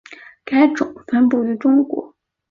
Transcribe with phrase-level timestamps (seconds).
[0.43, 2.15] 该种分布于中国。